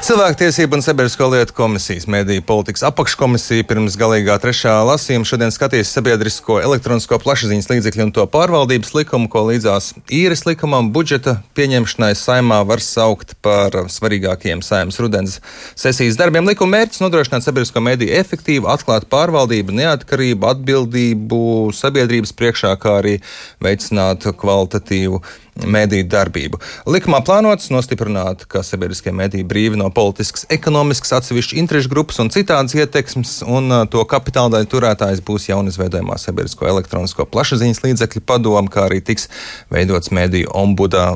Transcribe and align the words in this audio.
Cilvēktiesība 0.00 0.78
un 0.78 0.80
sabiedrisko 0.80 1.26
lietu 1.28 1.52
komisijas 1.52 2.06
mediju 2.08 2.40
politikas 2.48 2.86
apakškomisija 2.88 3.66
pirms 3.68 3.98
galīgā 4.00 4.38
trešā 4.40 4.72
lasījuma 4.88 5.28
šodien 5.28 5.52
skatīs 5.52 5.90
sabiedrisko 5.92 6.56
elektronisko 6.64 7.18
plašsaziņas 7.20 7.68
līdzekļu 7.68 8.06
un 8.06 8.12
to 8.16 8.24
pārvaldības 8.32 8.94
likumu, 8.96 9.28
ko 9.28 9.42
līdzās 9.50 9.90
īres 10.08 10.46
likumam 10.48 10.88
budžeta 10.94 11.34
pieņemšanai 11.58 12.14
saimā 12.16 12.62
var 12.70 12.80
saukt 12.80 13.36
par 13.44 13.76
svarīgākiem 13.92 14.64
saimas 14.64 14.96
rudens 15.04 15.36
sesijas 15.76 16.16
darbiem. 16.16 16.48
Likuma 16.48 16.78
mērķis 16.78 17.04
nodrošināt 17.04 17.44
sabiedrisko 17.44 17.84
mediju 17.84 18.16
efektīvu, 18.22 18.72
atklātu 18.72 19.10
pārvaldību, 19.12 19.76
neatkarību, 19.82 20.48
atbildību 20.54 21.44
sabiedrības 21.76 22.32
priekšā, 22.40 22.72
kā 22.80 22.96
arī 23.02 23.18
veicināt 23.60 24.24
kvalitatīvu 24.40 25.20
mediju 25.66 26.06
darbību. 26.10 26.60
Likumā 26.90 27.20
plānots 27.26 27.70
nostiprināt, 27.72 28.46
ka 28.50 28.62
sabiedriskie 28.66 29.12
mediji 29.16 29.46
brīvi 29.46 29.80
no 29.80 29.90
politiskas, 29.94 30.46
ekonomiskas, 30.52 31.12
atsevišķu 31.20 31.58
interešu 31.62 31.92
grupas 31.92 32.20
un 32.22 32.32
citādas 32.34 32.76
ietekmes, 32.76 33.40
un 33.46 33.72
uh, 33.72 33.84
to 33.90 34.04
kapitāla 34.08 34.56
daļu 34.56 34.70
turētājs 34.74 35.24
būs 35.26 35.50
jaunizveidojumā 35.50 36.18
sabiedrisko 36.20 36.68
elektronisko 36.70 37.26
plašsaziņas 37.30 37.84
līdzekļu 37.86 38.24
padoma, 38.26 38.70
kā 38.70 38.86
arī 38.88 39.02
tiks 39.04 39.28
veidots 39.72 40.12
mediju 40.14 40.52
ombudā 40.56 41.12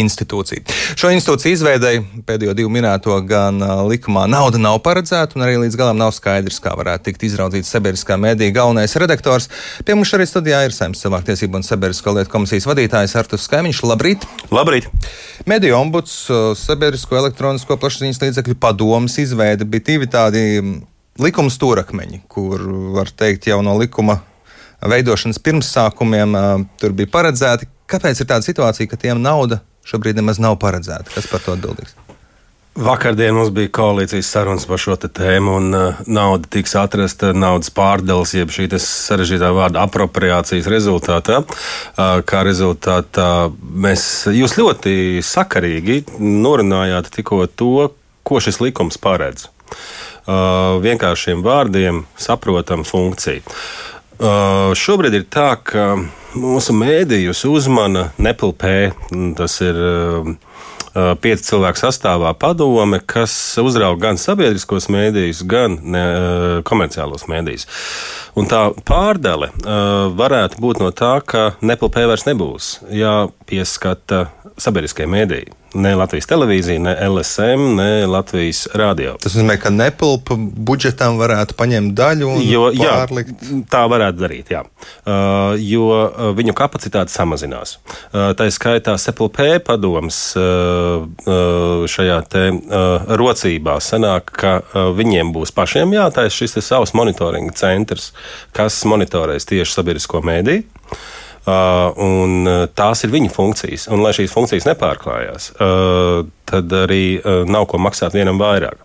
institūcija. 0.00 0.62
Šo 0.98 1.10
institūciju 1.14 1.56
izveidēja 1.56 2.02
pēdējo 2.26 2.54
divu 2.56 2.70
minēto 2.72 3.16
gan 3.26 3.60
likumā 3.88 4.26
nauda 4.30 4.60
nav 4.60 4.78
paredzēta, 4.84 5.38
un 5.38 5.46
arī 5.46 5.58
līdz 5.64 5.78
galam 5.80 6.00
nav 6.00 6.12
skaidrs, 6.16 6.60
kā 6.62 6.74
varētu 6.78 7.08
tikt 7.08 7.26
izraudzīts 7.28 7.70
sabiedriskā 7.72 8.18
mēdīja 8.20 8.56
galvenais 8.58 8.96
redaktors. 9.00 9.48
Pie 9.86 9.96
mums 9.96 10.12
šorīt 10.12 10.32
studijā 10.32 10.62
ir 10.66 10.76
Saimnes 10.76 11.02
cilvēktiesību 11.04 11.60
un 11.60 11.66
sabiedrisko 11.66 12.16
lietu 12.16 12.32
komisijas 12.32 12.68
vadītājs 12.68 13.16
Artus 13.20 13.46
Skaimiņš. 13.48 13.82
Labrīt! 13.86 14.26
Labrīt! 14.54 14.90
Mediju 15.48 15.78
ombuds, 15.78 16.14
sabiedrisko 16.60 17.18
elektronisko 17.20 17.78
plašsaziņas 17.80 18.22
līdzekļu 18.24 18.58
padomas 18.60 19.18
izveide 19.22 19.68
bija 19.68 19.88
divi 19.92 20.08
tādi 20.10 20.46
likuma 21.22 21.52
stūrakmeņi, 21.52 22.24
kur 22.28 22.60
var 22.96 23.08
teikt 23.08 23.48
jau 23.48 23.62
no 23.64 23.76
likuma 23.80 24.20
veidošanas 24.84 25.40
pirmsākumiem 25.40 26.36
tur 26.80 26.92
bija 26.96 27.12
paredzēti. 27.12 27.70
Kāpēc 27.88 28.20
ir 28.20 28.28
tāda 28.28 28.44
situācija, 28.44 28.90
ka 28.90 28.98
tiem 29.00 29.22
nauda 29.22 29.60
šobrīd 29.86 30.18
nemaz 30.18 30.42
nav 30.42 30.58
paredzēta. 30.62 31.14
Kas 31.14 31.30
par 31.30 31.44
to 31.44 31.54
atbildīgs? 31.56 31.96
Vakardien 32.76 33.32
mums 33.32 33.48
bija 33.56 33.70
koalīcijas 33.72 34.28
sarunas 34.28 34.66
par 34.68 34.80
šo 34.80 34.98
tēmu, 35.00 35.52
un 35.56 35.76
uh, 35.76 36.00
nauda 36.12 36.50
tiks 36.52 36.74
atrasta 36.76 37.30
naudas 37.32 37.70
pārdales, 37.72 38.34
jeb 38.36 38.52
šī 38.52 38.68
sarežģītā 38.84 39.48
vārda 39.56 39.86
apropriācijas 39.86 40.68
rezultātā. 40.68 41.40
Uh, 41.40 42.20
kā 42.28 42.42
rezultātā 42.44 43.48
mēs, 43.56 44.04
jūs 44.28 44.58
ļoti 44.60 45.24
sakarīgi 45.24 46.02
norunājāt 46.20 47.08
tikko 47.16 47.46
to, 47.48 47.88
ko 48.28 48.44
šis 48.44 48.60
likums 48.60 49.00
paredz. 49.00 49.48
Uh, 50.26 50.76
vienkāršiem 50.84 51.40
vārdiem 51.46 52.04
saprotam 52.20 52.84
funkciju. 52.84 53.40
Uh, 54.16 54.72
šobrīd 54.72 55.12
ir 55.12 55.24
tā, 55.28 55.50
ka 55.60 55.90
mūsu 56.36 56.72
mēdījus 56.72 57.42
uzmana 57.50 58.06
Nepilpē. 58.16 58.94
Tas 59.36 59.58
ir 59.60 59.76
uh, 59.76 60.30
uh, 60.96 61.10
pieci 61.20 61.44
cilvēku 61.50 61.82
sastāvā 61.82 62.32
padome, 62.40 63.02
kas 63.04 63.34
uzrauga 63.60 64.06
gan 64.06 64.20
sabiedriskos 64.20 64.88
mēdījus, 64.92 65.42
gan 65.44 65.76
ne, 65.84 66.04
uh, 66.06 66.46
komerciālos 66.64 67.26
mēdījus. 67.28 67.68
Un 68.40 68.48
tā 68.48 68.62
pārdale 68.88 69.50
uh, 69.52 70.08
varētu 70.16 70.64
būt 70.64 70.80
no 70.80 70.88
tā, 70.96 71.18
ka 71.20 71.50
Nepilpē 71.60 72.08
vairs 72.08 72.24
nebūs 72.28 72.72
jāpieskata 72.96 74.30
sabiedriskie 74.56 75.04
mēdīji 75.12 75.52
ne 75.74 75.94
Latvijas 75.96 76.28
televīzija, 76.30 76.80
ne 76.82 76.94
LSM, 77.08 77.64
ne 77.76 78.06
Latvijas 78.06 78.66
radio. 78.74 79.16
Tas 79.22 79.34
nozīmē, 79.36 79.56
ka 79.60 79.72
nepilpa 79.74 80.36
budžetam 80.38 81.18
varētu 81.20 81.56
paņemt 81.58 81.94
daļu 81.96 82.30
un 82.36 82.44
jo, 82.46 82.68
pārlikt. 82.76 83.42
Jā, 83.42 83.60
tā 83.72 83.82
varētu 83.90 84.22
darīt, 84.22 84.52
jā. 84.54 84.62
Uh, 85.06 85.56
jo 85.60 85.88
uh, 85.90 86.30
viņu 86.36 86.54
kapacitāte 86.56 87.12
samazinās. 87.14 87.76
Uh, 88.12 88.30
tā 88.38 88.48
ir 88.48 88.54
skaitā 88.54 88.96
SEPLP 89.00 89.42
padoms 89.66 90.20
uh, 90.38 91.04
uh, 91.04 91.84
šajā 91.90 92.20
te 92.30 92.46
uh, 92.54 93.12
rocībā 93.20 93.78
sanāk, 93.84 94.32
ka 94.36 94.56
viņiem 94.96 95.32
būs 95.34 95.52
pašiem 95.56 95.94
jātaisa 95.96 96.34
šis 96.36 96.58
savs 96.64 96.94
monitoringa 96.96 97.54
centrs, 97.56 98.12
kas 98.56 98.78
monitorēs 98.88 99.48
tieši 99.48 99.78
sabiedrisko 99.78 100.22
mēdīju. 100.24 100.66
Uh, 101.46 101.92
un 102.02 102.40
uh, 102.42 102.64
tās 102.74 103.04
ir 103.06 103.12
viņa 103.12 103.28
funkcijas. 103.30 103.84
Un, 103.94 104.00
lai 104.02 104.10
šīs 104.16 104.32
funkcijas 104.34 104.64
nepārklājās, 104.66 105.52
uh, 105.54 106.24
tad 106.46 106.72
arī 106.74 107.18
nav 107.46 107.68
ko 107.70 107.78
maksāt 107.82 108.14
vienam 108.14 108.38
vairāk. 108.38 108.82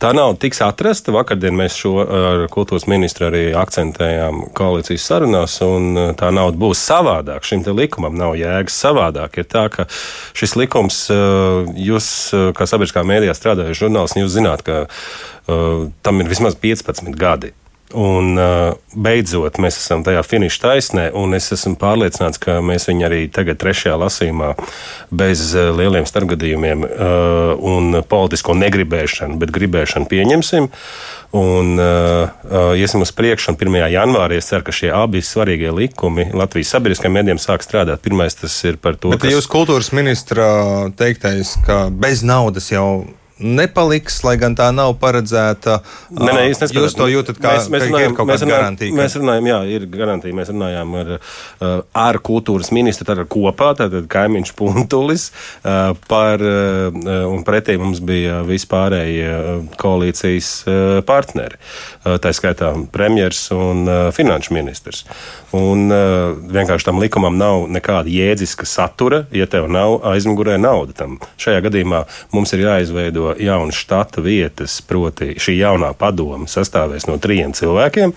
Tā 0.00 0.10
nauda 0.16 0.36
tiks 0.40 0.62
atrasta. 0.64 1.12
Vakardien 1.12 1.56
mēs 1.56 1.76
šo 1.80 1.92
ar 2.04 2.44
kultūras 2.52 2.84
ministru 2.88 3.30
arī 3.30 3.42
akcentējām 3.56 4.50
koalīcijas 4.56 5.06
sarunās, 5.08 5.56
un 5.64 6.12
tā 6.20 6.28
nauda 6.32 6.60
būs 6.60 6.84
savādāk. 6.84 7.44
Šim 7.48 7.64
likumam 7.72 8.16
nav 8.20 8.36
jēgas 8.36 8.76
savādāk. 8.84 9.40
Ir 9.40 9.48
tā, 9.48 9.64
ka 9.72 9.88
šis 10.36 10.56
likums, 10.60 11.02
jūs, 11.08 12.08
kā 12.56 12.68
sabiedriskā 12.68 13.04
mēdījā 13.08 13.36
strādājuši 13.40 13.86
žurnālisti, 13.86 14.24
jūs 14.24 14.36
zināt, 14.36 14.64
ka 14.68 14.84
uh, 14.84 15.88
tam 16.04 16.20
ir 16.20 16.32
vismaz 16.32 16.60
15 16.60 17.16
gadi. 17.16 17.54
Un 17.94 18.34
beidzot, 18.98 19.60
mēs 19.62 19.78
esam 19.78 20.02
tajā 20.06 20.22
finiša 20.26 20.60
taisnē, 20.64 21.04
un 21.14 21.36
es 21.36 21.50
esmu 21.54 21.76
pārliecināts, 21.78 22.40
ka 22.42 22.58
mēs 22.64 22.88
viņu 22.90 23.06
arī 23.06 23.20
tagad, 23.30 23.60
trešajā 23.62 23.94
lasījumā, 24.02 24.54
bez 25.14 25.52
lieliem 25.54 26.06
starpgadījumiem 26.08 26.86
un 27.72 28.00
politisko 28.10 28.56
negribēšanu, 28.58 29.38
bet 29.38 29.54
gribēšanu 29.54 30.10
pieņemsim. 30.10 30.70
Un 31.34 31.78
uh, 31.82 32.74
iesim 32.78 33.02
uz 33.02 33.10
priekšu, 33.10 33.50
un 33.50 33.56
1. 33.58 33.88
janvārī 33.90 34.38
es 34.38 34.46
ceru, 34.46 34.62
ka 34.68 34.74
šie 34.74 34.92
abi 34.94 35.18
svarīgie 35.18 35.72
likumi 35.74 36.28
Latvijas 36.30 36.70
sabiedriskajiem 36.76 37.16
medijiem 37.18 37.40
sāk 37.42 37.66
strādāt. 37.66 38.04
Pirmais 38.04 38.38
tas 38.38 38.54
ir 38.62 38.78
par 38.78 38.94
to, 38.94 39.10
ka. 39.18 39.32
Jūs 39.32 39.50
kultūras 39.50 39.90
ministra 39.96 40.46
teiktais, 40.94 41.56
ka 41.66 41.88
bez 41.90 42.22
naudas 42.22 42.70
jau 42.70 43.02
nepaliks, 43.38 44.20
lai 44.26 44.36
gan 44.38 44.54
tā 44.58 44.68
nav 44.74 44.94
paredzēta. 45.02 45.80
Nē, 46.14 46.30
nē, 46.30 46.42
es 46.52 46.60
neskatu. 46.62 46.84
Jūs 46.84 46.96
to 46.98 47.08
jūtat 47.10 47.40
kā, 47.42 47.56
mēs, 47.56 47.66
mēs 47.72 47.86
runājam, 47.88 48.14
kaut 48.14 48.30
kāda 48.30 48.48
garantija? 48.50 48.94
Mēs 48.94 49.16
runājam, 49.18 49.48
jā, 49.50 49.58
ir 49.74 49.86
garantija. 49.90 50.36
Mēs 50.38 50.52
runājām 50.52 50.94
ar, 51.00 51.10
ar 52.04 52.18
kultūras 52.24 52.70
ministru, 52.74 53.08
tad 53.08 53.22
kopā, 53.32 53.72
tātad 53.78 54.06
kaimiņš 54.12 54.54
Puntulis, 54.58 55.26
par, 56.08 56.44
un 56.44 57.44
pretī 57.46 57.74
mums 57.80 58.02
bija 58.04 58.42
vispārējie 58.46 59.32
koalīcijas 59.80 60.50
partneri. 61.08 61.58
Tā 62.04 62.34
skaitā 62.36 62.70
premjers 62.94 63.48
un 63.56 63.88
finanšu 64.14 64.54
ministrs. 64.54 65.04
Un 65.54 65.90
vienkārši 65.90 66.88
tam 66.88 67.02
likumam 67.02 67.36
nav 67.38 67.66
nekāda 67.70 68.10
jēdziska 68.10 68.66
satura, 68.68 69.24
ja 69.34 69.46
tev 69.50 69.66
nav 69.70 70.00
aizmugurē 70.14 70.56
nauda 70.60 70.94
tam. 71.02 71.18
Šajā 71.40 71.62
gadījumā 71.66 72.04
mums 72.34 72.54
ir 72.54 72.64
jāizveido 72.66 73.23
jaunas 73.40 73.78
štata 73.80 74.22
vietas, 74.24 74.78
proti 74.84 75.34
šī 75.40 75.58
jaunā 75.58 75.94
padoma 75.98 76.48
sastāvēs 76.50 77.08
no 77.08 77.18
trijiem 77.22 77.54
cilvēkiem. 77.56 78.14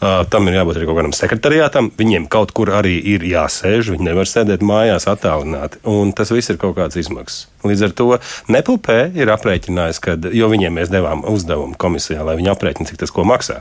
Uh, 0.00 0.22
tam 0.32 0.48
ir 0.48 0.54
jābūt 0.56 0.78
arī 0.78 0.86
kaut 0.88 0.96
kādam 0.96 1.12
sekretariātam. 1.12 1.90
Viņiem 1.98 2.24
kaut 2.32 2.54
kur 2.56 2.70
arī 2.72 2.94
ir 3.12 3.24
jāsēž. 3.28 3.90
Viņi 3.92 4.06
nevar 4.06 4.28
sēdēt 4.28 4.64
mājās 4.64 5.04
attālināti. 5.10 5.82
Un 5.92 6.14
tas 6.16 6.32
viss 6.32 6.48
ir 6.48 6.56
kaut 6.60 6.78
kāds 6.78 6.96
izmaksas. 6.96 7.50
Līdz 7.68 7.84
ar 7.84 7.92
to 7.92 8.06
Nepelpē 8.48 8.98
ir 9.18 9.28
aprēķinājis, 9.34 10.00
ka, 10.00 10.16
jo 10.32 10.48
viņiem 10.48 10.80
mēs 10.80 10.92
devām 10.92 11.26
uzdevumu 11.28 11.76
komisijā, 11.80 12.24
lai 12.24 12.38
viņi 12.40 12.52
aprēķina, 12.54 12.88
cik 12.88 13.02
tas 13.02 13.12
maksā. 13.12 13.60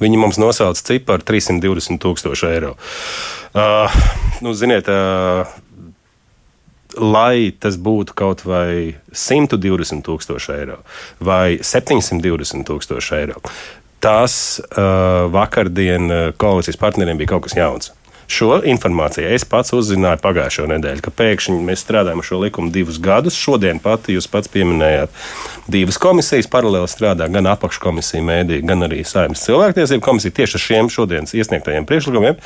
Viņi 0.00 0.22
mums 0.22 0.40
nosauca 0.40 0.80
ciparu 0.80 1.26
320 1.28 2.00
tūkstoši 2.00 2.48
eiro. 2.48 2.72
Uh, 3.52 3.92
nu, 4.40 4.56
ziniet, 4.56 4.88
uh, 4.88 5.44
lai 6.98 7.52
tas 7.60 7.78
būtu 7.80 8.16
kaut 8.18 8.44
vai 8.46 8.94
120 9.12 10.04
tūkstoši 10.06 10.54
eiro 10.58 10.80
vai 11.24 11.58
720 11.62 12.66
tūkstoši 12.68 13.18
eiro. 13.18 13.42
Tas 14.04 14.60
uh, 14.60 15.26
vakardien 15.32 16.34
koalīcijas 16.36 16.80
partneriem 16.80 17.20
bija 17.20 17.34
kaut 17.34 17.46
kas 17.48 17.56
jauns. 17.56 17.94
Šo 18.30 18.56
informāciju 18.64 19.28
es 19.36 19.44
pats 19.48 19.74
uzzināju 19.76 20.22
pagājušo 20.24 20.64
nedēļu, 20.70 21.02
ka 21.04 21.12
pēkšņi 21.12 21.58
mēs 21.66 21.82
strādājam 21.84 22.22
ar 22.22 22.28
šo 22.28 22.40
likumu 22.40 22.72
divus 22.72 22.98
gadus. 23.02 23.36
Šodien 23.36 23.80
pati 23.84 24.16
jūs 24.16 24.28
pats 24.32 24.48
pieminējāt, 24.52 25.12
divas 25.70 26.00
komisijas 26.00 26.48
paralēli 26.52 26.88
strādā 26.88 27.28
gan 27.32 27.50
apakškomisija 27.52 28.24
mēdī, 28.24 28.62
gan 28.64 28.86
arī 28.88 29.02
saimnes 29.08 29.44
cilvēktiesību 29.44 30.04
komisija 30.04 30.36
tieši 30.40 30.58
ar 30.58 30.64
šiem 30.68 30.92
šodienas 30.92 31.36
iesniegtajiem 31.36 31.88
priekšlikumiem. 31.88 32.40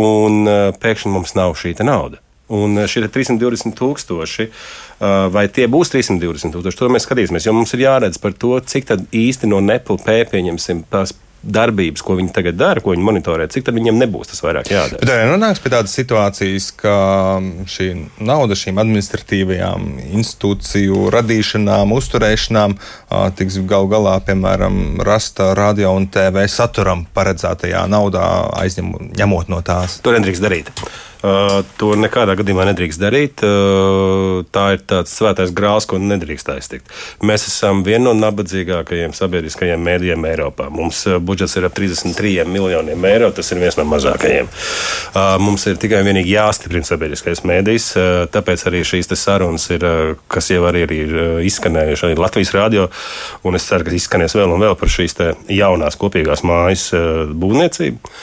Un 0.00 0.42
uh, 0.44 0.66
pēkšņi 0.82 1.14
mums 1.16 1.32
nav 1.38 1.56
šī 1.58 1.74
nauda. 1.80 2.20
Un 2.50 2.78
eh, 2.82 2.90
šie 2.90 3.06
320 3.06 3.76
tūkstoši, 3.78 4.46
eh, 4.50 5.16
vai 5.30 5.46
tie 5.48 5.68
būs 5.70 5.94
320 5.94 6.56
tūkstoši, 6.56 6.82
to 6.82 6.92
mēs 6.92 7.06
skatīsimies. 7.06 7.46
Jo 7.46 7.56
mums 7.56 7.74
ir 7.76 7.86
jāredz 7.86 8.20
par 8.20 8.34
to, 8.34 8.56
cik 8.60 8.90
īsti 9.14 9.50
no 9.50 9.62
Nepal 9.64 10.00
P 10.02 10.22
pieņemsim 10.30 10.86
tās 10.90 11.14
darbības, 11.40 12.02
ko 12.04 12.18
viņi 12.18 12.32
tagad 12.36 12.58
dara, 12.60 12.82
ko 12.84 12.92
viņi 12.92 13.04
monitorē, 13.04 13.46
cik 13.48 13.64
tad 13.64 13.76
viņiem 13.78 13.96
nebūs 14.02 14.28
tas 14.32 14.42
vairāk 14.44 14.68
jādara. 14.68 15.00
Bet 15.00 15.12
arī 15.14 15.28
nonāks 15.30 15.62
pie 15.64 15.72
tādas 15.72 15.94
situācijas, 15.96 16.68
ka 16.76 16.94
šī 17.70 17.88
nauda 18.28 18.58
šīm 18.58 18.80
administratīvajām 18.82 19.86
institūciju 20.20 21.08
radīšanām, 21.14 21.94
uzturēšanām 21.96 22.76
tiks 23.40 23.60
gal 23.70 23.88
galā, 23.88 24.18
piemēram, 24.26 25.00
rasta 25.06 25.54
radio 25.56 25.94
un 25.96 26.10
TV 26.12 26.44
saturam 26.50 27.06
paredzētajā 27.16 27.86
naudā, 27.88 28.26
aizņem, 28.60 29.14
ņemot 29.16 29.52
no 29.52 29.64
tās. 29.64 30.02
To 30.04 30.12
nedrīkst 30.16 30.44
darīt. 30.44 30.74
Uh, 31.20 31.58
to 31.76 31.92
nekādā 32.00 32.32
gadījumā 32.38 32.64
nedrīkst 32.70 33.00
darīt. 33.00 33.42
Uh, 33.44 34.40
tā 34.54 34.70
ir 34.76 34.84
tāds 34.88 35.12
svētais 35.12 35.50
grāls, 35.52 35.84
ko 35.84 35.98
nedrīkst 36.00 36.48
aiztikt. 36.54 36.88
Mēs 37.20 37.44
esam 37.50 37.82
viena 37.84 38.06
no 38.06 38.14
nabadzīgākajiem 38.16 39.12
sabiedriskajiem 39.16 39.84
mēdījiem 39.84 40.24
Eiropā. 40.30 40.70
Mums 40.72 41.02
uh, 41.10 41.18
budžets 41.20 41.58
ir 41.60 41.68
ap 41.68 41.76
33 41.76 42.48
miljoniem 42.48 43.04
eiro, 43.10 43.28
tas 43.36 43.52
ir 43.52 43.60
viens 43.60 43.76
no 43.76 43.84
mazākajiem. 43.90 44.48
Mums 45.44 45.66
ir 45.68 45.78
tikai 45.80 46.00
un 46.00 46.08
vienīgi 46.08 46.32
jāstiprina 46.32 46.86
sabiedriskais 46.86 47.42
mēdījis, 47.48 47.86
tāpēc 48.32 48.64
arī 48.70 48.82
šīs 48.86 49.10
sarunas 49.18 49.66
ir, 49.74 49.84
kas 50.30 50.50
jau 50.52 50.62
arī 50.68 50.84
ir 50.86 51.14
izskanējušas 51.48 52.06
arī 52.08 52.18
Latvijas 52.20 52.54
radio, 52.56 52.86
un 53.44 53.58
es 53.58 53.66
ceru, 53.68 53.86
ka 53.86 53.96
izskanēs 53.96 54.36
vēl 54.38 54.54
un 54.54 54.62
vēl 54.64 54.76
par 54.78 54.92
šīs 54.92 55.18
jaunās 55.52 55.98
kopīgās 56.00 56.44
mājas 56.46 56.90
būvniecību. 57.34 58.14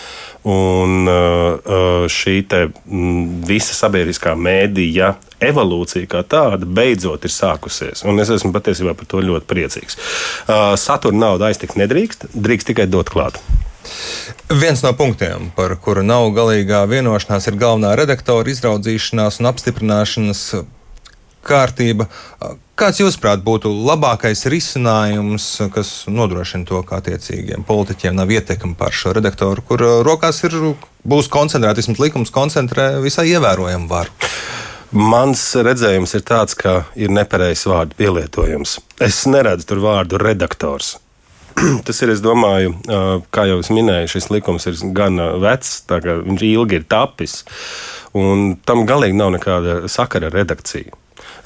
Un 0.48 1.10
uh, 1.12 1.58
uh, 1.60 2.06
šī 2.08 2.38
te, 2.48 2.68
mm, 2.72 3.44
visa 3.50 3.76
sabiedriskā 3.76 4.32
mēdīja 4.40 5.16
evolūcija 5.44 6.08
kā 6.08 6.24
tāda 6.24 6.64
beidzot 6.64 7.28
ir 7.28 7.34
sākusies. 7.34 8.06
Un 8.08 8.24
es 8.24 8.32
esmu 8.32 8.54
patiesībā 8.56 8.96
par 8.96 9.10
to 9.12 9.20
ļoti 9.26 9.50
priecīgs. 9.50 10.00
Uh, 10.48 10.72
satura 10.80 11.18
naudu 11.18 11.50
aiztikt 11.50 11.76
nedrīkst, 11.80 12.30
drīkst 12.32 12.72
tikai 12.72 12.88
dot 12.88 13.12
klāt. 13.12 13.42
Viens 14.48 14.82
no 14.84 14.94
punktiem, 14.96 15.52
par 15.56 15.76
kuru 15.84 16.04
nav 16.04 16.30
galīgā 16.36 16.86
vienošanās, 16.88 17.48
ir 17.48 17.60
galvenā 17.60 17.94
redaktora 18.00 18.52
izraudzīšanās 18.52 19.42
un 19.42 19.52
apstiprināšanas 19.52 20.44
kārtība. 21.48 22.08
Kāds, 22.78 23.00
jūsuprāt, 23.02 23.42
būtu 23.42 23.72
labākais 23.88 24.44
risinājums, 24.54 25.48
kas 25.74 25.92
nodrošina 26.14 26.68
to, 26.70 26.84
ka 26.86 27.00
attiecīgiem 27.00 27.64
politiķiem 27.66 28.20
nav 28.20 28.30
ietekme 28.36 28.76
pār 28.78 28.94
šo 28.94 29.16
redaktoru, 29.18 29.64
kur 29.66 29.82
uh, 29.82 29.96
rokās 30.06 30.44
ir, 30.46 30.54
būs 31.02 31.32
koncentrēta, 31.34 31.80
vismaz 31.82 32.04
likums 32.04 32.34
koncentrē 32.36 32.92
visai 33.02 33.32
ievērojamu 33.32 33.90
varu? 33.90 34.14
Mans 34.94 35.42
redzējums 35.58 36.14
ir 36.16 36.24
tāds, 36.28 36.54
ka 36.56 36.84
ir 36.96 37.10
nepareizs 37.12 37.66
vārdu 37.68 37.98
pielietojums. 37.98 38.78
Es 39.04 39.26
neredzu 39.28 39.68
tur 39.68 39.82
vārdu 39.84 40.22
redaktors. 40.22 40.94
Tas 41.88 42.04
ir, 42.06 42.14
es 42.14 42.22
domāju, 42.22 42.76
uh, 42.86 43.10
kā 43.34 43.48
jau 43.50 43.58
es 43.64 43.72
minēju, 43.74 44.14
šis 44.14 44.30
likums 44.36 44.70
ir 44.70 44.78
gan 44.96 45.18
uh, 45.18 45.34
vecs, 45.42 45.82
viņš 45.90 46.46
ilgi 46.52 46.78
ir 46.80 46.86
tapis, 46.86 47.40
un 48.14 48.54
tam 48.70 48.86
galīgi 48.86 49.18
nav 49.18 49.34
nekāda 49.34 49.82
sakara 49.90 50.30
ar 50.30 50.40
redakciju. 50.44 50.94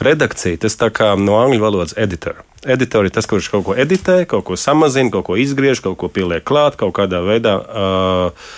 Redakcija 0.02 0.58
tas 0.64 0.78
tā 0.80 0.90
kā 0.94 1.12
no 1.20 1.38
angļu 1.42 1.62
valodas 1.62 1.94
editor. 2.00 2.42
Editori 2.62 3.10
ir 3.10 3.16
tas, 3.16 3.28
kurš 3.30 3.52
kaut 3.54 3.68
ko 3.70 3.78
editē, 3.78 4.24
kaut 4.30 4.46
ko 4.50 4.58
samazina, 4.58 5.14
kaut 5.14 5.28
ko 5.30 5.38
izgriež, 5.38 5.82
kaut 5.82 5.98
ko 6.02 6.10
pieliek 6.14 6.46
klāt, 6.46 6.78
kaut 6.80 6.94
kādā 6.98 7.22
veidā. 7.26 7.56
Uh, 7.62 8.52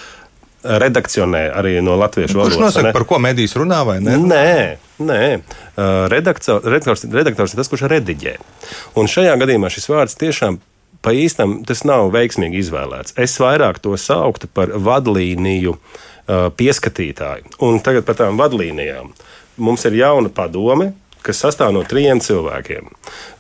redakcionē 0.63 1.50
arī 1.51 1.75
no 1.84 1.98
latviešu 2.00 2.38
valodas. 2.38 2.56
Kurš 2.56 2.63
nosaka, 2.63 2.94
par 2.95 3.06
ko 3.07 3.19
medijas 3.19 3.56
runā 3.60 3.81
vai 3.88 3.98
ne? 4.04 4.16
Nē, 4.16 4.54
nē. 5.04 5.24
Redaktors, 6.12 6.63
redaktors, 6.63 7.04
redaktors 7.12 7.56
ir 7.56 7.60
tas, 7.60 7.72
kurš 7.72 7.84
rediģē. 7.92 8.38
Un 9.00 9.12
šajā 9.12 9.36
gadījumā 9.42 9.72
šis 9.74 9.90
vārds 9.92 10.16
tiešām 10.22 10.62
pa 11.04 11.12
īstam 11.12 11.60
tas 11.68 11.84
nav 11.88 12.07
veiksmīgi 12.16 12.62
izvēlēts. 12.63 13.18
Es 13.19 13.36
vairāk 13.44 13.81
to 13.84 13.98
sauktu 14.00 14.48
par 14.48 14.72
vadlīniju 14.72 15.75
uh, 15.75 16.48
pieskatītāju. 16.56 17.57
Un 17.68 17.84
tagad 17.84 18.07
par 18.07 18.22
tām 18.22 18.40
vadlīnijām. 18.40 19.12
Mums 19.63 19.84
ir 19.86 20.00
jauna 20.00 20.31
padome, 20.34 20.94
kas 21.24 21.40
sastāv 21.44 21.72
no 21.75 21.84
trijiem 21.88 22.22
cilvēkiem. 22.24 22.90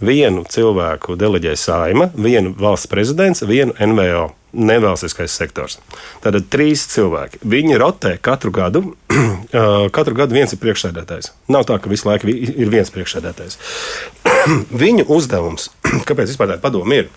Vienu 0.03 0.45
cilvēku 0.49 1.17
deleģē 1.19 1.55
saima, 1.59 2.09
vienu 2.15 2.53
valsts 2.59 2.89
prezidents, 2.91 3.43
vienu 3.47 3.75
NVO. 3.79 4.31
Nevalstiskais 4.53 5.33
sektors. 5.33 5.79
Tātad 6.21 6.45
trīs 6.53 6.83
cilvēki. 6.91 7.39
Viņi 7.49 7.79
rotē 7.81 8.11
katru 8.21 8.51
gadu. 8.53 8.83
katru 9.97 10.13
gadu 10.19 10.37
viens 10.37 10.53
ir 10.53 10.61
priekšsēdētājs. 10.61 11.31
Nav 11.49 11.65
tā, 11.65 11.79
ka 11.81 11.89
visu 11.89 12.05
laiku 12.05 12.29
ir 12.29 12.69
viens 12.69 12.93
priekšsēdētājs. 12.93 13.57
Viņu 14.83 15.07
uzdevums, 15.09 15.71
kāpēc 16.07 16.29
vispār 16.29 16.51
tāda 16.51 16.61
padoma 16.61 17.01
ir, 17.01 17.09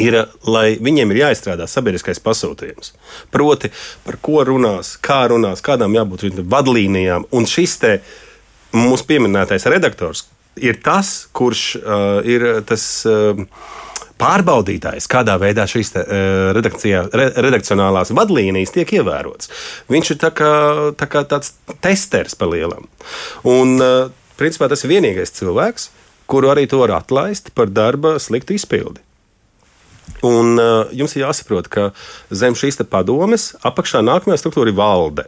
ir, 0.00 0.16
lai 0.48 0.78
viņiem 0.80 1.12
ir 1.12 1.20
jāizstrādā 1.26 1.68
sabiedriskais 1.68 2.24
pasūtījums. 2.24 2.94
Proti, 3.36 3.68
par 4.08 4.16
ko 4.24 4.40
runās, 4.48 4.96
kā 4.96 5.26
runās, 5.28 5.60
kādām 5.60 6.00
jābūt 6.00 6.40
vadlīnijām. 6.40 7.28
Un 7.36 7.52
šis 7.52 7.76
te 7.84 7.98
uh, 8.00 8.16
mūsu 8.76 9.06
pieminētais 9.08 9.66
redaktors 9.70 10.26
ir 10.56 10.80
tas, 10.84 11.28
kurš 11.32 11.62
uh, 11.80 12.20
ir 12.28 12.48
tas. 12.68 12.88
Uh, 13.08 13.46
pārbaudītājs, 14.22 15.08
kādā 15.10 15.34
veidā 15.40 15.64
šīs 15.66 15.88
te, 15.96 16.02
uh, 16.04 17.08
re, 17.10 17.24
redakcionālās 17.42 18.12
vadlīnijas 18.14 18.70
tiek 18.74 18.92
ievērotas. 19.00 19.50
Viņš 19.90 20.12
ir 20.14 20.20
tā 20.22 20.30
kā, 20.36 20.52
tā 20.98 21.08
kā 21.10 21.24
tāds 21.26 21.56
testers 21.82 22.36
pa 22.38 22.46
lielam. 22.46 22.86
Un, 23.48 23.74
uh, 23.82 24.12
principā, 24.38 24.68
tas 24.70 24.84
ir 24.84 24.92
vienīgais 24.94 25.34
cilvēks, 25.40 25.88
kuru 26.30 26.52
arī 26.52 26.68
to 26.70 26.78
var 26.84 26.94
atlaist 27.00 27.50
par 27.56 27.72
darba 27.72 28.14
sliktu 28.22 28.54
izpildi. 28.54 29.02
Un, 30.22 30.54
uh, 30.54 30.86
jums 30.94 31.16
ir 31.16 31.24
jāsaprot, 31.24 31.66
ka 31.72 31.90
zem 32.30 32.54
šīs 32.58 32.78
padomes 32.90 33.52
apakšā 33.66 34.04
nākamajā 34.06 34.44
struktūra 34.44 34.70
ir 34.70 34.78
valde. 34.78 35.26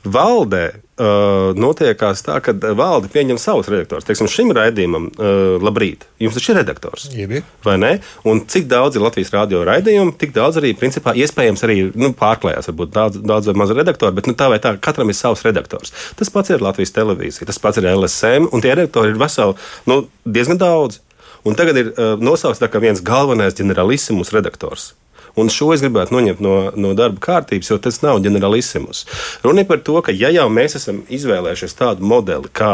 Valdē 0.00 0.62
uh, 0.72 1.50
notiekās 1.60 2.22
tā, 2.24 2.38
ka 2.44 2.54
valde 2.76 3.10
pieņem 3.12 3.36
savus 3.40 3.68
redaktorus. 3.68 4.06
Teiksim, 4.08 4.30
šim 4.32 4.52
raidījumam, 4.56 5.10
uh, 5.12 5.56
labrīt, 5.60 6.06
jums 6.22 6.38
taču 6.38 6.54
ir 6.54 6.60
redaktors. 6.62 7.04
Iebi. 7.12 7.42
Vai 7.66 7.76
ne? 7.82 7.90
Un 8.28 8.40
cik 8.48 8.64
daudz 8.70 8.96
ir 8.96 9.04
Latvijas 9.04 9.32
radio 9.34 9.60
raidījumu, 9.68 10.14
tik 10.20 10.32
daudz 10.36 10.60
arī, 10.60 10.72
principā, 10.78 11.12
iespējams, 11.20 11.64
arī 11.68 11.76
nu, 11.92 12.14
pārklājās. 12.16 12.70
Varbūt 12.72 12.94
daudz, 12.96 13.20
daudz 13.20 13.50
vai 13.50 13.56
maz 13.60 13.74
redaktori, 13.76 14.16
bet 14.16 14.30
nu, 14.30 14.36
tā 14.38 14.48
vai 14.52 14.60
tā, 14.62 14.72
katram 14.80 15.12
ir 15.12 15.18
savs 15.18 15.44
redaktors. 15.44 15.92
Tas 16.16 16.32
pats 16.32 16.54
ir 16.54 16.64
Latvijas 16.64 16.96
televīzija, 16.96 17.50
tas 17.50 17.60
pats 17.60 17.82
ir 17.82 17.90
LSM, 17.92 18.48
un 18.48 18.64
tie 18.64 18.72
redaktori 18.72 19.12
ir 19.12 19.20
veseli, 19.20 19.58
nu, 19.90 20.02
diezgan 20.24 20.60
daudz. 20.60 21.02
Un 21.44 21.56
tagad 21.56 21.76
ir 21.80 21.92
uh, 21.92 22.16
nosaukts 22.20 22.60
kā 22.60 22.80
viens 22.82 23.00
galvenais 23.04 23.56
ģenerālismus 23.56 24.32
redaktors. 24.36 24.90
Un 25.38 25.50
šo 25.52 25.70
es 25.74 25.82
gribētu 25.84 26.14
noņemt 26.16 26.42
no, 26.42 26.54
no 26.74 26.92
darba 26.98 27.22
kārtības, 27.22 27.70
jo 27.70 27.78
tas 27.82 28.00
nav 28.02 28.20
ģenerālisms. 28.24 29.04
Runa 29.44 29.64
ir 29.64 29.68
par 29.68 29.82
to, 29.86 29.98
ka 30.04 30.14
ja 30.14 30.32
jau 30.34 30.48
mēs 30.52 30.76
esam 30.80 31.02
izvēlējušies 31.12 31.76
tādu 31.78 32.06
modeli, 32.10 32.50
kā 32.52 32.72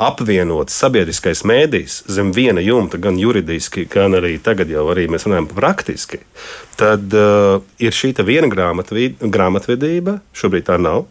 apvienot 0.00 0.72
sabiedriskais 0.72 1.44
mēdījis 1.48 2.02
zem 2.16 2.32
viena 2.36 2.64
jumta, 2.64 3.00
gan 3.00 3.18
juridiski, 3.20 3.88
gan 3.90 4.16
arī 4.18 4.36
tagad 4.42 4.72
jau 4.72 4.86
arī 4.92 5.06
mēs 5.12 5.28
runājam 5.28 5.50
praktiski, 5.52 6.22
tad 6.80 7.12
uh, 7.14 7.60
ir 7.78 7.94
šī 7.94 8.14
viena 8.24 8.48
grāmatvedība, 8.50 10.20
šobrīd 10.36 10.70
tā 10.70 10.78
nav. 10.80 11.04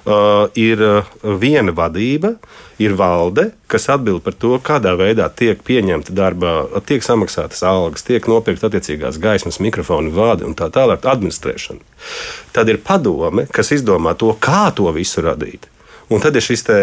Uh, 0.00 0.48
ir 0.56 0.80
uh, 0.80 1.08
viena 1.40 1.74
vadība, 1.76 2.34
ir 2.80 2.94
valde, 2.96 3.50
kas 3.68 3.90
atbild 3.92 4.22
par 4.24 4.34
to, 4.40 4.54
kādā 4.64 4.94
veidā 4.96 5.26
tiek 5.36 5.60
pieņemta 5.66 6.14
darbā, 6.16 6.54
tiek 6.88 7.04
samaksātas 7.04 7.60
algas, 7.68 8.06
tiek 8.06 8.24
nopirkt 8.30 8.64
attiecīgās 8.64 9.20
gaismas, 9.20 9.60
mikrofoni, 9.60 10.12
vādi 10.14 10.48
un 10.48 10.56
tā 10.56 10.70
tālāk, 10.72 11.04
administrēšana. 11.04 11.84
Tad 12.56 12.72
ir 12.72 12.80
padome, 12.84 13.44
kas 13.52 13.74
izdomā 13.76 14.16
to, 14.16 14.32
kā 14.40 14.70
to 14.76 14.88
visu 14.96 15.24
radīt. 15.26 15.68
Un 16.10 16.24
tad 16.24 16.36
ir 16.36 16.44
šis 16.44 16.66
te. 16.66 16.78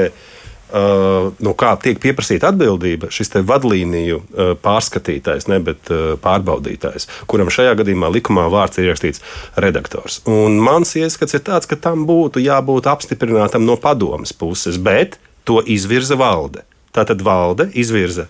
Uh, 0.67 1.29
nu, 1.39 1.53
kā 1.55 1.69
tiek 1.79 1.95
pieprasīta 2.03 2.50
atbildība, 2.51 3.07
šis 3.13 3.31
vadlīniju 3.47 4.17
uh, 4.19 4.50
pārskatītājs, 4.59 5.45
ne, 5.47 5.62
bet 5.63 5.88
uh, 5.95 6.17
pārbaudītājs, 6.19 7.07
kuram 7.31 7.47
šajā 7.53 7.77
gadījumā 7.79 8.09
likumā 8.12 8.50
vārds 8.51 8.81
ir 8.81 8.89
ierakstīts 8.89 9.24
redaktors. 9.63 10.19
Un 10.27 10.59
mans 10.59 10.91
ieskats 11.00 11.38
ir 11.38 11.45
tāds, 11.47 11.69
ka 11.71 11.79
tam 11.79 12.03
būtu 12.09 12.43
jābūt 12.43 12.89
apstiprinātam 12.91 13.63
no 13.63 13.77
padomas 13.79 14.36
puses, 14.36 14.75
bet 14.75 15.15
to 15.47 15.62
izvirza 15.63 16.19
valde. 16.19 16.65
Tātad 16.91 17.24
valde 17.24 17.69
izvirza 17.71 18.27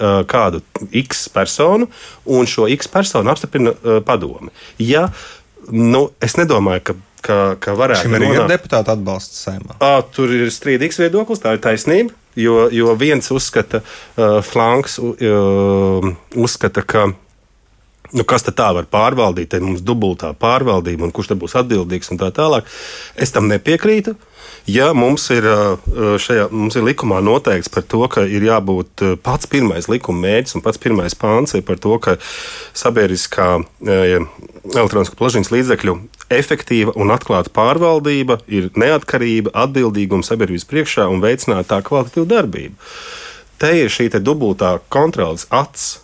kādu 0.00 0.62
X 0.96 1.26
personu, 1.28 1.90
un 2.24 2.46
šo 2.48 2.70
X 2.70 2.88
personu 2.88 3.34
apstiprina 3.34 3.74
padome. 4.06 4.54
Ja, 4.80 5.08
nu, 5.68 6.06
es 6.22 6.38
nedomāju, 6.38 6.86
ka 6.86 6.94
ka, 7.24 7.38
ka 7.62 7.74
varētu 7.78 8.10
būt. 8.10 8.18
Arī 8.18 8.30
ir 8.36 8.46
deputāta 8.50 8.96
atbalsts 8.96 9.44
saimā. 9.46 9.78
À, 9.78 10.00
tur 10.14 10.32
ir 10.34 10.52
strīdīgs 10.52 11.00
viedoklis, 11.02 11.42
tā 11.42 11.56
ir 11.56 11.64
taisnība. 11.64 12.16
Jo, 12.38 12.68
jo 12.70 12.92
viens 12.94 13.26
uzskata, 13.34 13.82
uh, 13.82 14.38
flanks 14.46 15.00
uh, 15.02 16.06
uzskata, 16.38 16.84
ka 16.86 17.08
Nu, 18.10 18.24
kas 18.26 18.42
tā 18.42 18.70
var 18.74 18.88
pārvaldīt? 18.90 19.52
Tad 19.52 19.62
mums 19.62 19.84
dubultā 19.86 20.32
pārvaldība, 20.34 21.06
un 21.06 21.14
kurš 21.14 21.32
tad 21.32 21.40
būs 21.42 21.54
atbildīgs 21.60 22.10
un 22.10 22.18
tā 22.18 22.32
tālāk. 22.34 22.66
Es 23.14 23.30
tam 23.34 23.46
nepiekrītu. 23.50 24.16
Ja 24.68 24.90
mums 24.94 25.24
ir, 25.32 25.46
šajā, 26.20 26.48
mums 26.52 26.76
ir 26.76 26.84
likumā 26.84 27.20
noteikts 27.24 27.70
par 27.72 27.84
to, 27.88 28.02
ka 28.12 28.26
ir 28.28 28.44
jābūt 28.44 29.04
pats 29.24 29.48
pirmais 29.50 29.88
likuma 29.88 30.26
mērķis 30.26 30.58
un 30.58 30.64
pats 30.64 30.80
pirmais 30.80 31.16
pāns 31.16 31.56
ir 31.56 31.64
par 31.66 31.80
to, 31.80 31.96
ka 32.02 32.16
sabiedriskā 32.76 33.48
elektroniskā 33.80 35.16
plašiņas 35.16 35.52
līdzekļu 35.54 35.96
efektīva 36.30 36.94
un 37.00 37.14
atklāta 37.14 37.52
pārvaldība 37.56 38.40
ir 38.52 38.68
neatkarība, 38.78 39.54
atbildīguma 39.64 40.26
sabiedrības 40.26 40.68
priekšā 40.70 41.08
un 41.10 41.24
veicināt 41.24 41.70
tā 41.72 41.80
kvalitatīvu 41.86 42.28
darbību. 42.30 42.92
Te 43.60 43.72
ir 43.80 43.90
šī 43.92 44.08
dubultā 44.20 44.78
kontrolas 44.92 45.46
acs. 45.50 46.00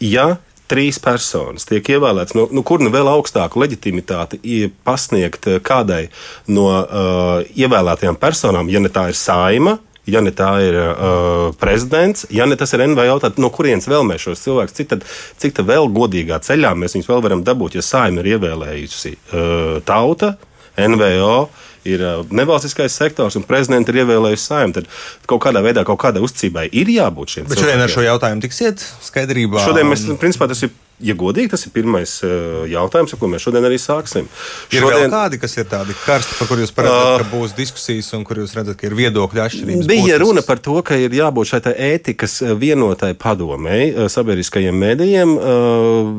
Ja 0.00 0.36
trīs 0.70 0.98
personas 1.02 1.66
tiek 1.68 1.88
ievēlētas, 1.94 2.36
no, 2.38 2.46
nu, 2.52 2.64
kur 2.66 2.82
nu 2.82 2.92
vēl 2.94 3.08
augstāku 3.10 3.60
leģitimitāti 3.62 4.40
pasniegt 4.86 5.48
eh, 5.50 5.60
kādai 5.64 6.06
no 6.48 6.68
uh, 6.70 7.42
ievēlētajām 7.56 8.16
personām, 8.20 8.70
ja 8.72 8.82
ne 8.82 8.92
tā 8.92 9.10
ir 9.12 9.18
saima. 9.18 9.78
Ja 10.04 10.20
ne 10.20 10.34
tā 10.36 10.50
ir 10.60 10.74
uh, 10.76 11.54
prezidents, 11.56 12.26
ja 12.28 12.44
ne 12.44 12.58
tas 12.60 12.74
ir 12.76 12.82
NVO, 12.90 13.14
tad 13.22 13.38
no 13.40 13.48
kurienes 13.48 13.88
vēl 13.88 14.02
mēs 14.04 14.26
šos 14.26 14.42
cilvēkus, 14.44 14.74
cik, 14.76 14.90
tad, 14.90 15.06
cik 15.40 15.54
tad 15.56 15.70
vēl 15.70 15.88
godīgā 15.96 16.36
ceļā 16.44 16.74
mēs 16.76 16.92
viņus 16.98 17.08
vēl 17.08 17.22
varam 17.24 17.44
dabūt, 17.46 17.78
ja 17.78 17.84
saima 17.86 18.20
ir 18.20 18.34
ievēlējusi 18.34 19.14
uh, 19.14 19.78
tauta, 19.88 20.34
NVO, 20.76 21.38
uh, 21.46 21.64
ir 21.88 22.04
nevalstiskais 22.34 22.96
sektors 22.96 23.36
un 23.38 23.46
prezidents 23.48 23.90
ir 23.90 24.00
ievēlējusi 24.02 24.48
saimnu, 24.48 24.78
tad 24.78 24.88
kaut 25.30 25.42
kādā 25.44 25.62
veidā, 25.64 25.84
kaut 25.86 26.00
kādai 26.02 26.22
uzticībai 26.24 26.68
ir 26.72 26.92
jābūt 26.94 27.36
šiem. 27.36 27.50
Bet 27.50 27.60
šodien 27.60 27.84
ar 27.84 27.92
šo 27.92 28.06
jautājumu 28.06 28.44
tiksiet 28.44 28.84
skaidrībā? 29.04 29.62
Šodien 29.64 29.90
mēs, 29.90 30.06
principā, 30.20 30.48
tas 30.50 30.64
ir 30.66 30.72
ja 31.04 31.16
godīgi, 31.18 31.52
tas 31.52 31.66
ir 31.66 31.74
pirmais 31.74 32.16
uh, 32.24 32.64
jautājums, 32.70 33.14
ar 33.14 33.20
ko 33.20 33.30
mēs 33.30 33.44
šodien 33.44 33.66
arī 33.68 33.78
sāksim. 33.80 34.28
Ir 34.72 34.84
šodien... 34.84 35.04
vēl 35.04 35.12
kādi, 35.12 35.40
kas 35.42 35.56
ir 35.58 35.68
tādi 35.70 35.96
karsti, 36.04 36.38
par 36.38 36.50
kuriem 36.50 36.66
jūs 36.66 36.74
paredzat, 36.76 37.24
ka 37.24 37.28
būs 37.32 37.56
diskusijas 37.58 38.10
un 38.16 38.24
kur 38.26 38.40
jūs 38.42 38.54
redzat, 38.56 38.78
ka 38.80 38.88
ir 38.88 38.96
viedokļu 38.98 39.44
atšķirības? 39.44 39.88
Bija 39.90 40.06
būtisks. 40.06 40.22
runa 40.24 40.44
par 40.46 40.62
to, 40.64 40.78
ka 40.86 40.98
ir 41.00 41.16
jābūt 41.16 41.50
šai 41.52 41.62
ētikas 41.72 42.38
vienotai 42.60 43.12
padomei 43.18 43.90
uh, 43.92 44.08
sabiedriskajiem 44.12 44.80
mēdījiem. 44.84 45.34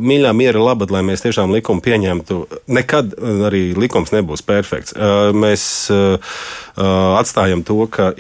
Mīļā 0.06 0.32
miera 0.38 0.62
labad, 0.62 0.92
lai 0.94 1.02
mēs 1.06 1.24
tiešām 1.26 1.54
likumu 1.56 1.84
pieņemtu. 1.86 2.40
Nekad 2.76 3.16
arī 3.48 3.68
likums 3.78 4.14
nebūs 4.16 4.44
perfekts. 4.46 4.96
Mēs 5.36 5.66
atstājam 6.76 7.64
to, 7.66 7.86
ka 7.92 8.12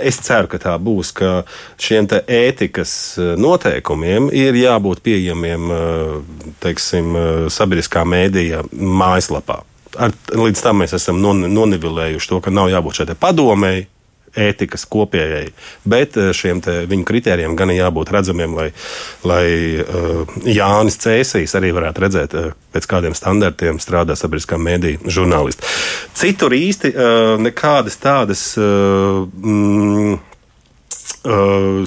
es 0.00 0.20
ceru, 0.24 0.48
ka 0.50 0.60
tā 0.62 0.74
būs, 0.80 1.12
ka 1.16 1.42
šiem 1.80 2.08
ētikas 2.08 2.92
noteikumiem 3.40 4.30
ir 4.32 4.56
jābūt 4.58 5.02
pieejamiem. 5.04 5.68
Teiksim, 6.62 7.14
sabiedriskā 7.52 8.04
mēdīja 8.08 8.64
mājaslapā. 8.72 9.62
Ar, 9.98 10.12
līdz 10.36 10.62
tam 10.62 10.82
mēs 10.82 10.92
esam 10.98 11.20
non, 11.22 11.46
nonivelējuši 11.52 12.30
to, 12.30 12.42
ka 12.44 12.52
nav 12.54 12.68
jābūt 12.72 13.00
šai 13.00 13.16
padomēji, 13.18 13.86
ētikas 14.38 14.84
kopējai, 14.90 15.48
bet 15.88 16.16
šiem 16.36 16.60
viņu 16.62 17.06
kritērijiem 17.08 17.56
gan 17.58 17.72
ir 17.72 17.80
jābūt 17.80 18.12
redzamiem, 18.14 18.54
lai, 18.58 18.68
lai 19.26 19.44
uh, 19.82 20.38
Jānis 20.44 20.98
Cēsīs 21.02 21.54
arī 21.58 21.72
varētu 21.76 22.04
redzēt, 22.04 22.36
uh, 22.36 22.52
pēc 22.74 22.88
kādiem 22.90 23.16
standartiem 23.18 23.80
strādā 23.82 24.16
sabiedriskā 24.18 24.60
mēdīja 24.60 25.14
žurnālisti. 25.18 25.72
Citur 26.18 26.54
īsti 26.56 26.92
uh, 26.92 27.34
nekādas 27.42 27.98
tādas 28.02 28.44
mm, 28.58 30.18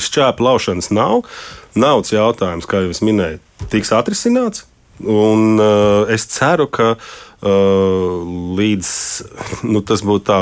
šķēpa 0.02 0.44
laušanas 0.44 0.92
nav. 0.94 1.24
Naudas 1.72 2.12
jautājums, 2.12 2.68
kā 2.68 2.82
jau 2.84 2.92
es 2.92 3.00
minēju, 3.06 3.40
tiks 3.70 3.94
atrisināts. 3.96 4.66
Un, 5.02 5.58
uh, 5.58 6.06
es 6.14 6.28
ceru, 6.30 6.68
ka 6.70 6.94
uh, 6.94 8.58
līdz 8.58 8.90
nu, 9.74 9.82
tas 9.86 10.04
būtu 10.06 10.26
tā 10.28 10.42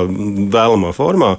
vēlamā 0.52 0.92
formā, 0.96 1.36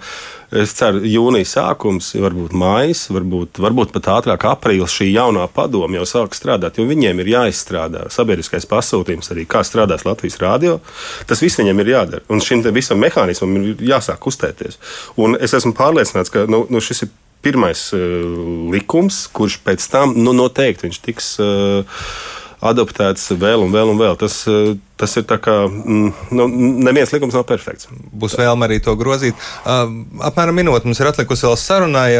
es 0.56 0.72
ceru, 0.78 1.02
jūnijas 1.06 1.52
sākums, 1.58 2.10
varbūt 2.16 2.54
maijs, 2.58 3.04
varbūt, 3.12 3.60
varbūt 3.62 3.92
pat 3.94 4.08
ātrāk 4.16 4.46
aprīlis 4.50 4.96
šī 4.96 5.10
jaunā 5.12 5.46
padoma 5.52 6.00
jau 6.00 6.08
sāk 6.08 6.34
strādāt, 6.38 6.80
jo 6.80 6.88
viņiem 6.88 7.22
ir 7.22 7.32
jāizstrādā 7.34 8.08
sabiedriskais 8.14 8.66
pasūtījums 8.70 9.30
arī, 9.34 9.46
kā 9.50 9.62
strādās 9.66 10.06
Latvijas 10.08 10.40
rādio. 10.42 10.78
Tas 11.28 11.44
viss 11.44 11.60
viņiem 11.60 11.84
ir 11.84 11.94
jādara. 11.94 12.26
Un 12.32 12.42
šim 12.44 12.64
visam 12.74 13.02
mehānismam 13.02 13.58
ir 13.60 13.84
jāsāk 13.92 14.22
kustēties. 14.24 14.80
Un 15.20 15.36
es 15.38 15.54
esmu 15.56 15.76
pārliecināts, 15.76 16.32
ka 16.32 16.48
nu, 16.50 16.64
nu, 16.72 16.82
šis 16.82 17.04
ir 17.06 17.12
pirmais 17.44 17.86
uh, 17.96 18.02
likums, 18.72 19.24
kurš 19.32 19.60
pēc 19.64 19.86
tam 19.92 20.14
nu, 20.18 20.34
noteikti 20.36 20.88
viņš 20.88 21.00
tiks. 21.06 21.32
Uh, 21.40 22.04
adaptēts 22.60 23.30
vēl 23.40 23.62
un 23.64 23.72
vēl 23.72 23.88
un 23.94 23.96
vēl. 24.00 24.18
Tas, 24.20 24.42
uh, 24.50 24.74
tas 25.00 25.16
ir 25.16 25.24
tā 25.28 25.38
kā, 25.40 25.54
mm, 25.64 26.10
nu, 26.36 26.46
neviens 26.84 27.12
likums 27.14 27.36
nav 27.36 27.46
perfekts. 27.48 27.88
Būs 28.12 28.36
vēlme 28.36 28.68
arī 28.68 28.80
to 28.84 28.92
grozīt. 29.00 29.38
Apmēram 29.64 30.60
minūte 30.60 30.88
mums 30.88 31.00
ir 31.00 31.08
atlikusi 31.08 31.48
vēl 31.48 31.56
sarunai. 31.56 32.10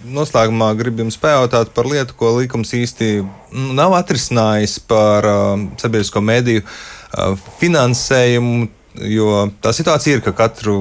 Noslēgumā 0.00 0.70
gribu 0.78 1.02
jums 1.02 1.18
pajautāt 1.20 1.74
par 1.76 1.84
lietu, 1.90 2.14
ko 2.16 2.30
likums 2.38 2.70
īsti 2.72 3.10
nu, 3.20 3.66
nav 3.76 3.92
atrisinājis 3.98 4.78
par 4.88 5.26
uh, 5.28 5.66
sabiedrisko 5.82 6.22
mediju 6.24 6.62
uh, 6.64 7.34
finansējumu 7.58 8.70
Jo 9.08 9.46
tā 9.64 9.72
situācija 9.72 10.18
ir, 10.18 10.22
ka 10.24 10.32
katru 10.36 10.74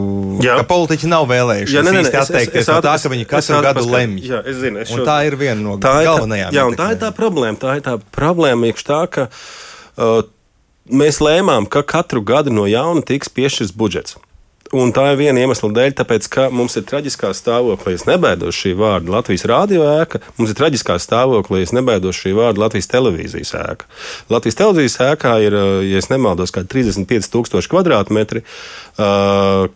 jā. 0.44 0.58
ka 0.60 0.66
politiķi 0.68 1.08
nav 1.12 1.28
vēlējušies 1.30 1.76
jā, 1.78 1.84
ne, 1.86 1.94
ne, 1.96 2.02
ne, 2.04 2.10
atteikties 2.10 2.64
es, 2.64 2.66
es, 2.66 2.72
no 2.72 2.82
tā, 2.84 2.96
ka 3.00 3.12
viņi 3.14 3.28
katru 3.30 3.60
gadu 3.64 3.86
lemj. 3.88 4.18
Jā, 4.28 4.42
es 4.44 4.58
zinu, 4.60 4.82
es 4.84 4.92
šo... 4.92 5.06
tā 5.08 5.22
ir 5.30 5.38
viena 5.40 5.60
no 5.62 5.78
tā 5.82 5.94
galvenajām. 6.04 6.52
Tā, 6.52 6.58
jā, 6.58 6.66
un 6.68 6.76
tā 6.80 6.90
ir 6.96 7.00
tā 7.00 7.12
problēma. 7.16 7.60
Tā 7.62 7.78
ir 7.80 7.86
tā 7.86 7.96
problēma 8.16 8.72
iekš 8.72 8.88
tā, 8.90 9.00
ka 9.14 9.28
uh, 9.30 10.18
mēs 10.92 11.22
lēmām, 11.24 11.70
ka 11.72 11.86
katru 11.88 12.24
gadu 12.26 12.52
no 12.56 12.68
jauna 12.68 13.06
tiks 13.08 13.32
piešķirts 13.32 13.76
budžets. 13.78 14.20
Un 14.70 14.92
tā 14.94 15.02
ir 15.10 15.18
viena 15.18 15.42
iemesla 15.42 15.72
dēļ, 15.74 15.94
tāpēc, 15.98 16.28
ka 16.30 16.44
mums 16.54 16.76
ir 16.78 16.84
traģiskā 16.86 17.32
stāvoklī, 17.34 17.96
es 17.98 18.04
nebaidos 18.06 18.54
šī 18.54 18.76
vārda 18.78 19.16
Latvijas 19.16 19.48
rādio 19.50 19.82
ēka, 19.98 20.20
mums 20.38 20.52
ir 20.52 20.58
traģiskā 20.60 20.98
stāvoklī, 21.02 21.64
es 21.66 21.74
nebaidos 21.74 22.20
šī 22.20 22.36
vārda 22.38 22.62
Latvijas 22.68 22.90
televīzijas 22.92 23.56
ēka. 23.58 23.88
Latvijas 24.30 24.60
televīzijas 24.60 25.00
ēkā 25.08 25.32
ir, 25.42 25.58
ja 25.90 26.04
nemaldos, 26.14 26.54
kaut 26.54 26.70
35 26.70 27.32
tūkstoši 27.34 27.72
kvadrātmetri, 27.72 28.44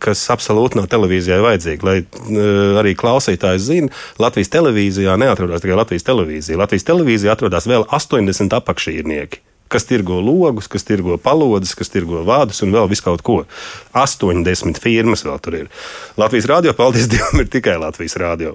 kas 0.04 0.22
absolūti 0.30 0.78
nav 0.78 0.86
televīzijai 0.92 1.40
vajadzīgi. 1.42 1.88
Lai 1.88 1.96
arī 2.84 2.94
klausītājs 2.98 3.66
zina, 3.66 3.90
Latvijas 4.22 4.52
televīzijā 4.54 5.16
neatrodas 5.18 5.64
tikai 5.64 5.80
Latvijas 5.80 6.06
televīzija. 6.06 6.60
Latvijas 6.62 6.86
televīzijā 6.86 7.34
atrodas 7.34 7.66
vēl 7.66 7.88
80 7.90 8.54
apakšīrnieki 8.60 9.42
kas 9.74 9.88
tirgo 9.90 10.20
logus, 10.22 10.68
kas 10.70 10.86
tirgo 10.86 11.16
palodzes, 11.18 11.74
kas 11.74 11.90
tirgo 11.90 12.22
vādus 12.26 12.62
un 12.62 12.70
vēl 12.74 12.86
visu 12.92 13.02
kaut 13.02 13.24
ko. 13.26 13.40
80 13.98 14.78
firmas 14.82 15.24
vēl 15.26 15.40
tur 15.42 15.58
ir. 15.58 15.70
Latvijas 16.20 16.46
rādio, 16.50 16.74
paldies 16.78 17.08
Dievam, 17.12 17.42
ir 17.42 17.50
tikai 17.50 17.74
Latvijas 17.82 18.14
rādio. 18.20 18.54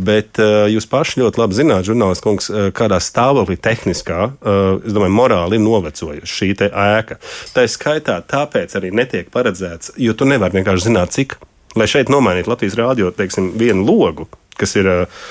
Bet 0.00 0.40
uh, 0.40 0.64
jūs 0.72 0.88
paši 0.88 1.20
ļoti 1.20 1.42
labi 1.42 1.58
zināt, 1.60 1.88
žurnālists 1.88 2.24
kungs, 2.24 2.48
uh, 2.52 2.70
kādā 2.76 3.00
stāvoklī 3.04 3.58
tehniskā, 3.60 4.30
uh, 4.32 4.62
es 4.80 4.96
domāju, 4.96 5.16
morāli 5.20 5.60
ir 5.60 5.64
novecojusi 5.66 6.32
šī 6.32 6.52
ēka. 6.70 7.20
Tā 7.52 7.66
skaitā 7.68 8.20
tāpēc 8.30 8.78
arī 8.80 8.94
netiek 8.94 9.28
paredzēts, 9.34 9.98
jo 10.00 10.16
tu 10.16 10.28
nevari 10.28 10.60
vienkārši 10.60 10.88
zināt, 10.88 11.12
cik. 11.16 11.36
Lai 11.74 11.88
šeit 11.90 12.08
nomainītu 12.12 12.52
Latvijas 12.52 12.76
rādio, 12.78 13.08
teiksim, 13.10 13.50
vienu 13.58 13.82
logu, 13.82 14.28
kas 14.56 14.76
ir 14.78 14.86
uh, 14.94 15.24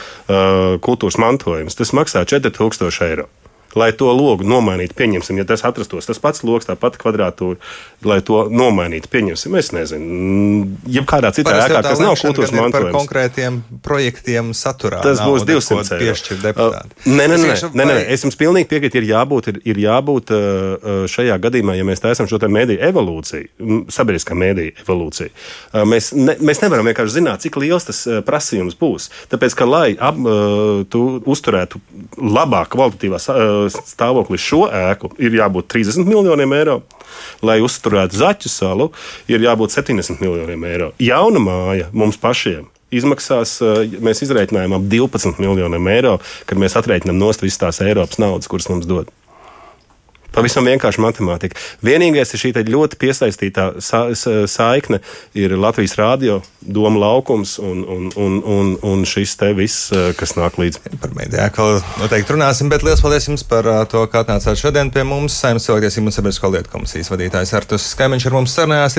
kultūras 0.83 1.17
mantojums, 1.21 1.79
tas 1.79 1.95
maksā 1.95 2.25
4000 2.27 3.07
eiro 3.07 3.31
lai 3.79 3.91
to 3.97 4.09
logu 4.13 4.45
nomainītu. 4.47 4.95
Pieņemsim, 4.97 5.39
ja 5.41 5.47
tas 5.49 5.63
atrastos 5.67 6.09
tas 6.09 6.21
pats 6.21 6.43
logs, 6.45 6.67
tā 6.69 6.75
pati 6.79 6.99
kvadrātūra, 7.01 7.59
lai 8.07 8.19
to 8.25 8.45
nomainītu. 8.51 9.09
Pieņemsim, 9.13 9.57
es 9.59 9.71
nezinu, 9.75 10.67
jebkādā 10.97 11.33
citā 11.35 11.55
ēkā, 11.65 11.81
kas 11.85 12.03
nav 12.03 12.17
kultūras 12.19 12.53
mantojums. 12.55 12.91
Par 12.91 12.97
konkrētiem 12.97 13.59
projektiem 13.85 14.53
saturā. 14.57 15.01
Tas 15.05 15.21
būs 15.23 15.45
200 15.47 15.99
piešķirt 16.01 16.43
deputāti. 16.47 16.97
Uh, 17.03 17.15
nē, 17.17 17.27
nē, 17.31 17.39
nē, 17.43 17.55
nē, 17.73 17.87
nē, 17.89 17.97
es 18.13 18.25
jums 18.25 18.37
pilnīgi 18.39 18.69
piekrītu, 18.71 19.01
ir 19.01 19.09
jābūt, 19.11 19.51
ir, 19.53 19.61
ir 19.73 19.81
jābūt 19.85 20.33
uh, 20.35 21.05
šajā 21.11 21.37
gadījumā, 21.43 21.77
ja 21.79 21.87
mēs 21.87 22.03
taisam 22.03 22.29
šo 22.29 22.39
te 22.41 22.49
mēdīju 22.51 22.81
evolūciju, 22.89 23.81
sabiedriskā 23.93 24.37
mēdīja 24.37 24.77
evolūciju, 24.85 25.33
uh, 25.33 25.83
mēs, 25.89 26.11
ne, 26.17 26.37
mēs 26.43 26.63
nevaram 26.63 26.89
vienkārši 26.91 27.17
zināt, 27.19 27.43
cik 27.45 27.59
liels 27.61 27.87
tas 27.89 28.03
prasījums 28.27 28.77
būs. 28.79 29.09
Tāpēc, 29.31 29.57
ka 29.57 29.67
lai 29.67 29.87
ap, 29.97 30.19
tu 30.93 31.01
uzturētu 31.29 31.79
labāk 32.21 32.71
kvalitatīvā 32.73 33.19
stāvokli 33.71 34.39
šo 34.41 34.65
ēku 34.67 35.13
ir 35.21 35.39
jābūt 35.39 35.69
30 35.73 36.09
miljoniem 36.09 36.53
eiro. 36.57 36.81
Lai 37.45 37.59
uzturētu 37.61 38.17
zaķu 38.17 38.49
salu, 38.49 38.89
ir 39.29 39.43
jābūt 39.43 39.75
70 39.75 40.21
miljoniem 40.23 40.63
eiro. 40.69 40.93
Jauna 41.01 41.41
māja 41.43 41.89
mums 41.93 42.17
pašiem 42.17 42.69
izmaksās, 42.93 43.57
eh, 43.61 43.97
mēs 44.03 44.23
izreikinājām 44.25 44.77
ap 44.77 44.87
12 44.91 45.41
miljoniem 45.41 45.89
eiro, 45.95 46.19
kad 46.49 46.57
mēs 46.61 46.77
atrēķinām 46.79 47.17
nost 47.17 47.41
visas 47.45 47.61
tās 47.61 47.81
Eiropas 47.85 48.21
naudas, 48.21 48.49
kuras 48.51 48.69
mums 48.69 48.89
dod. 48.89 49.11
Pavisam 50.33 50.65
vienkārši 50.67 51.01
matemātika. 51.03 51.59
Vienīgais 51.85 52.33
ir 52.33 52.41
šī 52.41 52.53
ļoti 52.73 52.97
piesaistītā 53.01 53.67
sa 53.83 54.07
saikne 54.49 54.99
ir 55.37 55.55
Latvijas 55.57 55.95
rādio, 55.99 56.41
doma 56.61 56.99
laukums 56.99 57.57
un, 57.59 57.83
un, 57.83 58.11
un, 58.15 58.39
un, 58.43 58.73
un 58.81 59.03
šis 59.05 59.35
te 59.39 59.51
viss, 59.57 59.91
kas 60.17 60.35
nāk 60.39 60.57
līdzi. 60.61 60.81
Par 61.01 61.13
mēdījā 61.17 61.49
vēl 61.57 61.81
noteikti 62.01 62.35
runāsim, 62.35 62.69
bet 62.71 62.83
liels 62.85 63.01
paldies 63.03 63.27
jums 63.29 63.45
par 63.47 63.67
to, 63.91 64.05
ka 64.11 64.23
atnācāt 64.23 64.59
šodien 64.59 64.91
pie 64.93 65.05
mums. 65.07 65.35
Saimnes 65.43 65.67
cilvēktiesību 65.67 66.09
un 66.09 66.15
sabiedrisko 66.15 66.51
lietu 66.53 66.73
komisijas 66.73 67.11
vadītājs 67.13 67.53
Artus 67.57 67.89
Skaimiņš 67.93 68.27
ar 68.29 68.37
mums 68.37 68.55
sarunājās. 68.57 68.91